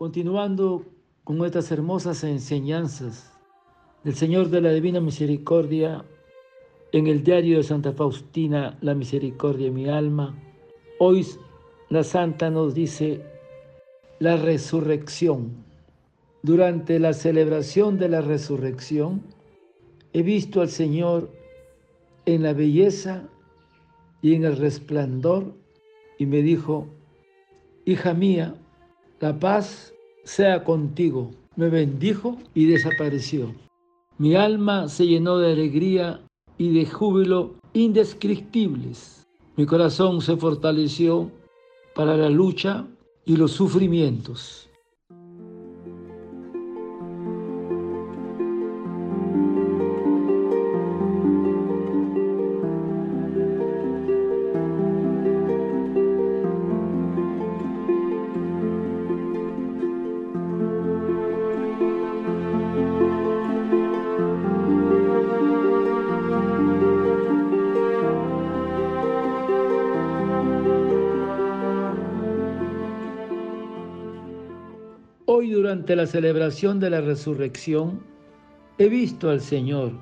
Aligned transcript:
Continuando 0.00 0.86
con 1.24 1.44
estas 1.44 1.70
hermosas 1.70 2.24
enseñanzas 2.24 3.38
del 4.02 4.14
Señor 4.14 4.48
de 4.48 4.62
la 4.62 4.72
Divina 4.72 4.98
Misericordia, 4.98 6.06
en 6.92 7.06
el 7.06 7.22
diario 7.22 7.58
de 7.58 7.64
Santa 7.64 7.92
Faustina, 7.92 8.78
La 8.80 8.94
Misericordia 8.94 9.66
de 9.66 9.72
mi 9.72 9.90
alma, 9.90 10.34
hoy 10.98 11.26
la 11.90 12.02
Santa 12.02 12.48
nos 12.48 12.72
dice 12.72 13.20
la 14.20 14.38
resurrección. 14.38 15.50
Durante 16.42 16.98
la 16.98 17.12
celebración 17.12 17.98
de 17.98 18.08
la 18.08 18.22
resurrección, 18.22 19.20
he 20.14 20.22
visto 20.22 20.62
al 20.62 20.70
Señor 20.70 21.30
en 22.24 22.42
la 22.42 22.54
belleza 22.54 23.28
y 24.22 24.34
en 24.34 24.46
el 24.46 24.56
resplandor 24.56 25.52
y 26.16 26.24
me 26.24 26.40
dijo, 26.40 26.86
hija 27.84 28.14
mía, 28.14 28.54
la 29.20 29.38
paz 29.38 29.92
sea 30.24 30.64
contigo. 30.64 31.30
Me 31.56 31.68
bendijo 31.68 32.38
y 32.54 32.64
desapareció. 32.64 33.54
Mi 34.16 34.34
alma 34.34 34.88
se 34.88 35.06
llenó 35.06 35.38
de 35.38 35.52
alegría 35.52 36.20
y 36.56 36.72
de 36.72 36.86
júbilo 36.86 37.54
indescriptibles. 37.74 39.26
Mi 39.56 39.66
corazón 39.66 40.22
se 40.22 40.36
fortaleció 40.36 41.30
para 41.94 42.16
la 42.16 42.30
lucha 42.30 42.86
y 43.26 43.36
los 43.36 43.52
sufrimientos. 43.52 44.69
Hoy 75.32 75.52
durante 75.52 75.94
la 75.94 76.08
celebración 76.08 76.80
de 76.80 76.90
la 76.90 77.00
resurrección 77.00 78.00
he 78.78 78.88
visto 78.88 79.30
al 79.30 79.40
Señor 79.40 79.92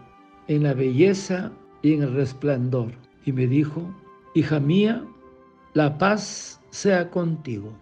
en 0.46 0.62
la 0.62 0.72
belleza 0.72 1.52
y 1.82 1.92
en 1.92 2.02
el 2.02 2.14
resplandor 2.14 2.92
y 3.26 3.32
me 3.32 3.46
dijo, 3.46 3.94
hija 4.34 4.58
mía, 4.58 5.04
la 5.74 5.98
paz 5.98 6.62
sea 6.70 7.10
contigo. 7.10 7.78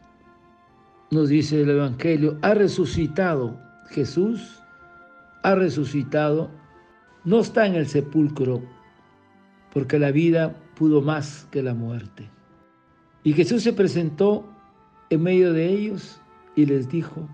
Nos 1.13 1.29
dice 1.29 1.63
el 1.63 1.71
Evangelio, 1.71 2.37
ha 2.43 2.53
resucitado 2.53 3.57
Jesús, 3.91 4.61
ha 5.45 5.55
resucitado, 5.55 6.51
no 7.25 7.39
está 7.39 7.65
en 7.69 7.77
el 7.77 7.87
sepulcro, 7.87 8.61
porque 9.73 10.01
la 10.01 10.11
vida 10.11 10.53
pudo 10.75 11.01
más 11.01 11.47
que 11.53 11.63
la 11.63 11.75
muerte. 11.75 12.29
Y 13.23 13.35
Jesús 13.35 13.63
se 13.63 13.73
presentó 13.73 14.45
en 15.11 15.23
medio 15.23 15.53
de 15.53 15.69
ellos 15.69 16.21
y 16.57 16.65
les 16.65 16.89
dijo, 16.89 17.29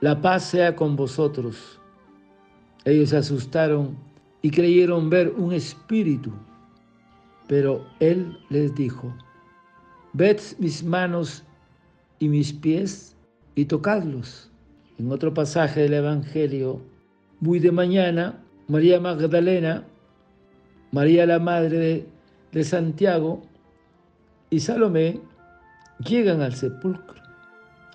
la 0.00 0.20
paz 0.20 0.44
sea 0.44 0.74
con 0.74 0.96
vosotros. 0.96 1.80
Ellos 2.84 3.10
se 3.10 3.18
asustaron 3.18 3.96
y 4.42 4.50
creyeron 4.50 5.10
ver 5.10 5.34
un 5.36 5.52
espíritu, 5.52 6.32
pero 7.48 7.84
él 8.00 8.38
les 8.48 8.74
dijo, 8.74 9.12
ved 10.12 10.40
mis 10.58 10.84
manos 10.84 11.42
y 12.20 12.28
mis 12.28 12.52
pies 12.52 13.16
y 13.54 13.64
tocadlos. 13.64 14.50
En 14.98 15.10
otro 15.10 15.34
pasaje 15.34 15.80
del 15.80 15.94
Evangelio, 15.94 16.80
muy 17.40 17.58
de 17.58 17.72
mañana, 17.72 18.40
María 18.68 19.00
Magdalena, 19.00 19.84
María 20.92 21.26
la 21.26 21.40
madre 21.40 21.78
de, 21.78 22.08
de 22.52 22.64
Santiago 22.64 23.42
y 24.48 24.60
Salomé 24.60 25.20
llegan 25.98 26.40
al 26.40 26.54
sepulcro 26.54 27.23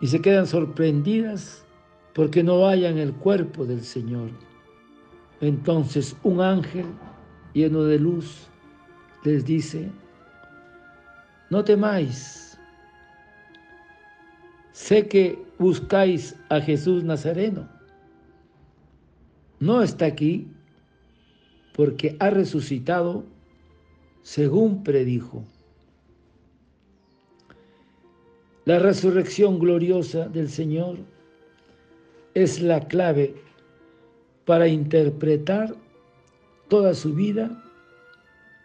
y 0.02 0.08
se 0.08 0.22
quedan 0.22 0.48
sorprendidas 0.48 1.66
porque 2.14 2.44
no 2.44 2.62
vayan 2.62 2.98
el 2.98 3.14
cuerpo 3.14 3.66
del 3.66 3.84
Señor. 3.84 4.30
Entonces 5.42 6.16
un 6.24 6.42
ángel 6.42 6.86
lleno 7.54 7.84
de 7.84 8.00
luz 8.00 8.48
les 9.24 9.46
dice, 9.46 9.90
no 11.50 11.64
temáis, 11.64 12.60
sé 14.72 15.08
que 15.08 15.42
buscáis 15.58 16.36
a 16.50 16.62
Jesús 16.62 17.04
Nazareno. 17.04 17.68
No 19.60 19.82
está 19.82 20.06
aquí 20.06 20.48
porque 21.76 22.16
ha 22.20 22.30
resucitado 22.30 23.26
según 24.22 24.84
predijo. 24.84 25.44
La 28.70 28.78
resurrección 28.78 29.58
gloriosa 29.58 30.30
del 30.30 30.48
Señor 30.48 31.00
es 32.36 32.62
la 32.62 32.88
clave 32.88 33.34
para 34.46 34.68
interpretar 34.68 35.76
toda 36.68 36.94
su 36.94 37.16
vida 37.16 37.64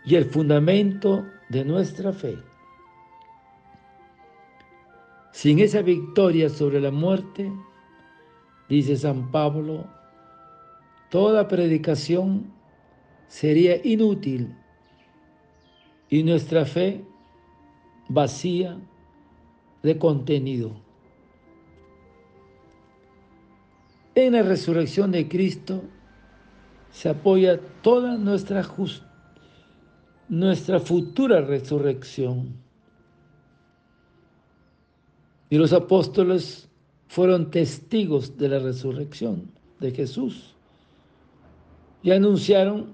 y 0.05 0.17
el 0.17 0.27
fundamento 0.27 1.25
de 1.49 1.65
nuestra 1.65 2.13
fe. 2.13 2.37
Sin 5.33 5.59
esa 5.61 5.81
victoria 5.81 6.51
sobre 6.51 6.83
la 6.83 6.91
muerte, 6.91 7.51
dice 8.69 8.99
San 8.99 9.31
Pablo, 9.31 9.87
toda 11.09 11.49
predicación 11.49 12.53
sería 13.27 13.81
inútil 13.83 14.55
y 16.11 16.23
nuestra 16.23 16.67
fe 16.67 17.03
vacía 18.11 18.79
de 19.85 19.99
contenido. 19.99 20.73
En 24.15 24.33
la 24.33 24.43
resurrección 24.43 25.13
de 25.13 25.29
Cristo 25.29 25.83
se 26.91 27.11
apoya 27.11 27.61
toda 27.83 28.17
nuestra, 28.17 28.67
nuestra 30.29 30.81
futura 30.81 31.43
resurrección. 31.43 32.55
Y 35.51 35.59
los 35.59 35.73
apóstoles 35.73 36.69
fueron 37.09 37.51
testigos 37.51 38.39
de 38.39 38.49
la 38.49 38.61
resurrección 38.61 39.51
de 39.81 39.91
Jesús 39.91 40.55
y 42.03 42.11
anunciaron 42.11 42.93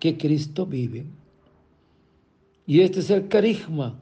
que 0.00 0.18
Cristo 0.18 0.66
vive. 0.66 1.06
Y 2.66 2.80
este 2.80 3.00
es 3.00 3.10
el 3.10 3.28
carisma 3.28 3.94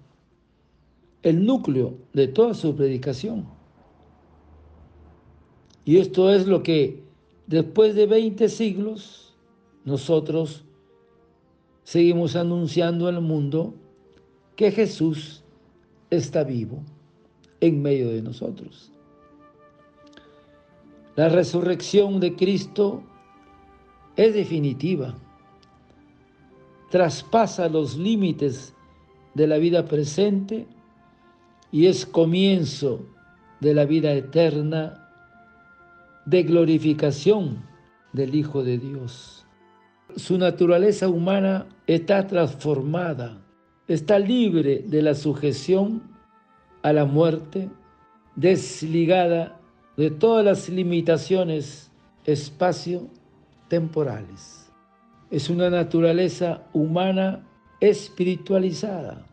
el 1.27 1.45
núcleo 1.45 1.99
de 2.13 2.29
toda 2.29 2.55
su 2.55 2.77
predicación. 2.77 3.49
Y 5.85 5.97
esto 5.97 6.33
es 6.33 6.47
lo 6.47 6.63
que 6.63 7.03
después 7.49 7.97
de 7.97 8.07
20 8.07 8.49
siglos 8.49 9.35
nosotros 9.85 10.65
seguimos 11.83 12.37
anunciando 12.37 13.09
al 13.09 13.21
mundo 13.21 13.75
que 14.55 14.71
Jesús 14.71 15.43
está 16.11 16.45
vivo 16.45 16.79
en 17.61 17.83
medio 17.83 18.11
de 18.11 18.23
nosotros. 18.23 18.93
La 21.17 21.29
resurrección 21.29 22.21
de 22.21 22.37
Cristo 22.37 23.03
es 24.15 24.33
definitiva, 24.33 25.19
traspasa 26.89 27.69
los 27.69 27.97
límites 27.97 28.75
de 29.35 29.49
la 29.49 29.57
vida 29.57 29.87
presente 29.87 30.69
y 31.73 31.87
es 31.87 32.07
comienzo 32.07 33.05
de 33.61 33.75
la 33.75 33.85
vida 33.85 34.13
eterna 34.13 35.11
de 36.25 36.43
glorificación 36.43 37.63
del 38.13 38.35
Hijo 38.35 38.65
de 38.65 38.79
Dios. 38.79 39.47
Su 40.17 40.39
naturaleza 40.39 41.09
humana 41.09 41.67
está 41.87 42.27
transformada, 42.27 43.39
está 43.87 44.19
libre 44.19 44.83
de 44.87 45.03
la 45.03 45.15
sujeción 45.15 46.03
a 46.83 46.93
la 46.93 47.05
muerte, 47.05 47.71
desligada 48.35 49.61
de 49.97 50.11
todas 50.11 50.45
las 50.45 50.69
limitaciones 50.69 51.93
espacio-temporales. 52.25 54.73
Es 55.31 55.49
una 55.51 55.71
naturaleza 55.71 56.65
humana 56.73 57.47
espiritualizada. 57.81 59.25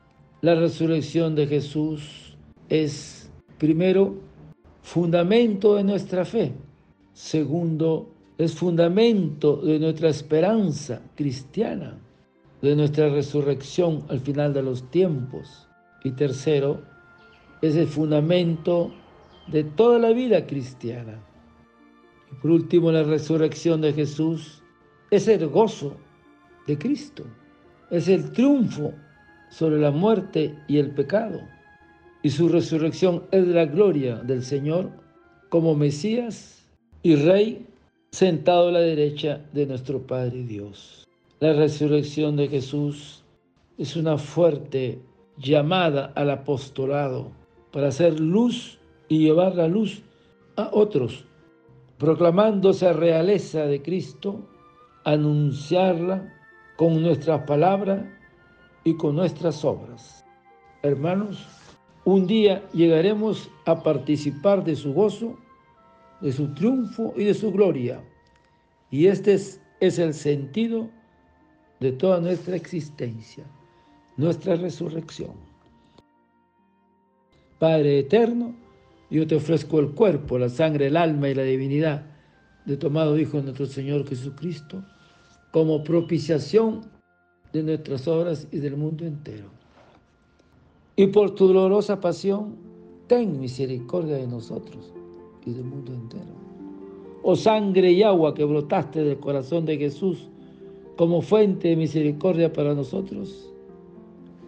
La 0.43 0.55
resurrección 0.55 1.35
de 1.35 1.47
Jesús 1.47 2.35
es, 2.67 3.31
primero, 3.57 4.15
fundamento 4.81 5.75
de 5.75 5.85
nuestra 5.85 6.25
fe. 6.25 6.51
Segundo, 7.13 8.13
es 8.37 8.53
fundamento 8.53 9.55
de 9.61 9.79
nuestra 9.79 10.09
esperanza 10.09 11.01
cristiana, 11.15 11.97
de 12.61 12.75
nuestra 12.75 13.07
resurrección 13.07 14.03
al 14.09 14.19
final 14.19 14.53
de 14.53 14.63
los 14.63 14.91
tiempos. 14.91 15.69
Y 16.03 16.11
tercero, 16.11 16.81
es 17.61 17.77
el 17.77 17.87
fundamento 17.87 18.91
de 19.47 19.63
toda 19.63 19.97
la 19.97 20.09
vida 20.09 20.45
cristiana. 20.45 21.23
Y 22.29 22.35
por 22.41 22.51
último, 22.51 22.91
la 22.91 23.03
resurrección 23.03 23.79
de 23.79 23.93
Jesús 23.93 24.61
es 25.09 25.25
el 25.29 25.47
gozo 25.47 25.95
de 26.67 26.77
Cristo, 26.77 27.23
es 27.89 28.09
el 28.09 28.33
triunfo 28.33 28.93
sobre 29.53 29.79
la 29.79 29.91
muerte 29.91 30.55
y 30.67 30.79
el 30.79 30.89
pecado. 30.91 31.41
Y 32.23 32.31
su 32.31 32.49
resurrección 32.49 33.23
es 33.31 33.47
la 33.47 33.65
gloria 33.65 34.15
del 34.15 34.41
Señor 34.41 34.89
como 35.49 35.75
Mesías 35.75 36.67
y 37.03 37.15
Rey 37.15 37.67
sentado 38.11 38.69
a 38.69 38.71
la 38.71 38.79
derecha 38.79 39.41
de 39.53 39.67
nuestro 39.67 40.01
Padre 40.07 40.43
Dios. 40.43 41.07
La 41.39 41.53
resurrección 41.53 42.35
de 42.35 42.47
Jesús 42.47 43.23
es 43.77 43.95
una 43.95 44.17
fuerte 44.17 44.99
llamada 45.37 46.11
al 46.15 46.31
apostolado 46.31 47.31
para 47.71 47.89
hacer 47.89 48.19
luz 48.19 48.79
y 49.07 49.19
llevar 49.19 49.55
la 49.55 49.67
luz 49.67 50.01
a 50.55 50.69
otros, 50.71 51.25
proclamando 51.99 52.71
esa 52.71 52.93
realeza 52.93 53.67
de 53.67 53.83
Cristo, 53.83 54.47
anunciarla 55.03 56.33
con 56.75 57.03
nuestras 57.03 57.41
palabras 57.45 58.03
y 58.83 58.95
con 58.95 59.15
nuestras 59.15 59.63
obras. 59.63 60.25
Hermanos, 60.81 61.47
un 62.05 62.27
día 62.27 62.67
llegaremos 62.73 63.49
a 63.65 63.81
participar 63.81 64.63
de 64.63 64.75
su 64.75 64.93
gozo, 64.93 65.37
de 66.19 66.31
su 66.33 66.53
triunfo 66.53 67.13
y 67.15 67.23
de 67.23 67.33
su 67.33 67.51
gloria. 67.51 68.03
Y 68.91 69.07
este 69.07 69.33
es, 69.33 69.59
el 69.79 70.13
sentido 70.13 70.89
de 71.79 71.91
toda 71.91 72.19
nuestra 72.19 72.55
existencia, 72.55 73.45
nuestra 74.17 74.55
resurrección. 74.55 75.31
Padre 77.59 77.99
eterno, 77.99 78.55
yo 79.09 79.27
te 79.27 79.35
ofrezco 79.35 79.79
el 79.79 79.91
cuerpo, 79.91 80.37
la 80.37 80.49
sangre, 80.49 80.87
el 80.87 80.97
alma 80.97 81.29
y 81.29 81.35
la 81.35 81.43
divinidad 81.43 82.05
de 82.65 82.77
tu 82.77 82.87
amado 82.87 83.17
Hijo 83.17 83.41
nuestro 83.41 83.65
Señor 83.65 84.07
Jesucristo, 84.07 84.83
como 85.51 85.83
propiciación 85.83 86.89
de 87.53 87.63
nuestras 87.63 88.07
obras 88.07 88.47
y 88.51 88.57
del 88.57 88.75
mundo 88.75 89.05
entero. 89.05 89.45
Y 90.95 91.07
por 91.07 91.31
tu 91.31 91.47
dolorosa 91.47 92.01
pasión, 92.01 92.55
ten 93.07 93.39
misericordia 93.39 94.17
de 94.17 94.27
nosotros 94.27 94.91
y 95.45 95.53
del 95.53 95.63
mundo 95.63 95.93
entero. 95.93 96.33
Oh 97.21 97.35
sangre 97.35 97.91
y 97.91 98.03
agua 98.03 98.33
que 98.33 98.43
brotaste 98.43 99.03
del 99.03 99.19
corazón 99.19 99.65
de 99.65 99.77
Jesús 99.77 100.27
como 100.97 101.21
fuente 101.21 101.69
de 101.69 101.75
misericordia 101.75 102.51
para 102.51 102.73
nosotros, 102.73 103.49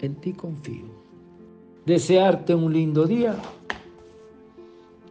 en 0.01 0.15
ti 0.15 0.33
confío. 0.33 0.85
Desearte 1.85 2.53
un 2.53 2.73
lindo 2.73 3.05
día 3.05 3.35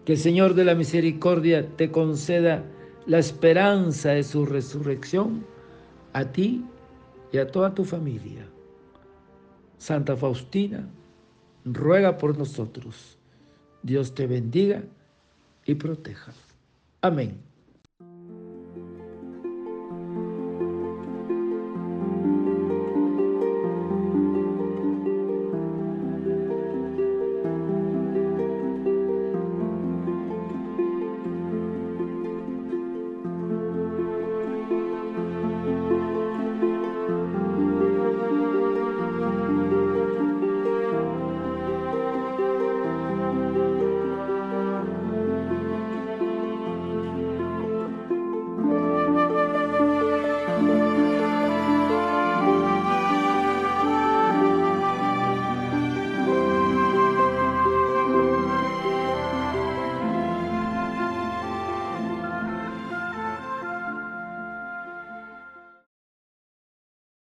que 0.05 0.12
el 0.12 0.19
Señor 0.19 0.55
de 0.55 0.64
la 0.64 0.75
Misericordia 0.75 1.67
te 1.76 1.90
conceda 1.90 2.64
la 3.06 3.19
esperanza 3.19 4.11
de 4.11 4.23
su 4.23 4.44
resurrección 4.44 5.44
a 6.12 6.25
ti 6.25 6.64
y 7.32 7.38
a 7.38 7.47
toda 7.47 7.75
tu 7.75 7.85
familia. 7.85 8.47
Santa 9.79 10.17
Faustina, 10.17 10.88
ruega 11.65 12.17
por 12.17 12.37
nosotros. 12.38 13.19
Dios 13.82 14.15
te 14.15 14.26
bendiga 14.26 14.82
y 15.65 15.75
proteja. 15.75 16.32
Amén. 17.03 17.53